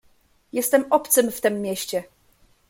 "Jestem 0.53 0.85
obcym 0.91 1.31
w 1.31 1.41
tem 1.41 1.61
mieście." 1.61 2.03